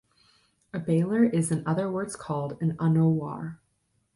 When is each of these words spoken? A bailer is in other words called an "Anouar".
A 0.73 0.79
bailer 0.79 1.25
is 1.25 1.51
in 1.51 1.61
other 1.67 1.87
words 1.91 2.15
called 2.15 2.57
an 2.59 2.75
"Anouar". 2.77 3.59